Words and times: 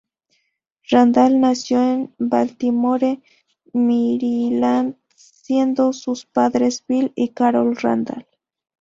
Randall 0.89 1.39
nació 1.39 1.79
en 1.83 2.15
Baltimore, 2.17 3.21
Maryland, 3.71 4.95
siendo 5.15 5.93
sus 5.93 6.25
padres 6.25 6.83
Bill 6.87 7.11
y 7.13 7.29
Carol 7.35 7.75
Randall. 7.75 8.25